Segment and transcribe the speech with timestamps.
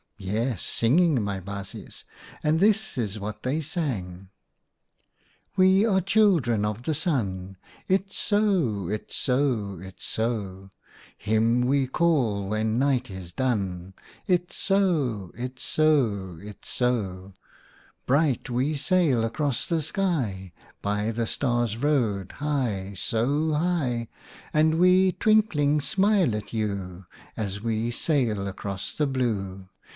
[0.17, 2.05] Yes, singing, my baasjes,
[2.43, 4.29] and this is what they sang:—
[5.55, 7.57] 1 We are children of the Sun!
[7.87, 8.87] It's so!
[8.87, 9.79] It's so!
[9.79, 10.69] It's so!
[10.69, 13.93] 66 OUTA KAREL'S STORIES Him we call when Night is done!
[14.27, 15.31] It's so!
[15.35, 16.39] It's so!
[16.41, 17.33] It's so!
[18.05, 24.07] Bright we sail across the sky By the Stars' Road, high, so high;
[24.53, 27.05] And we, twinkling, smile at you,
[27.37, 29.67] As we sail across the blue